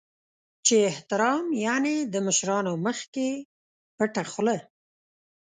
[0.65, 3.27] چې احترام یعنې د مشرانو مخکې
[3.97, 4.57] پټه خوله.